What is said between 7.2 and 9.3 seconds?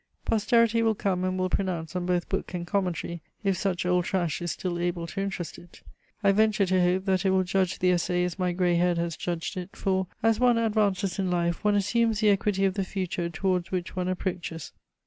it will judge the Essai as my grey head has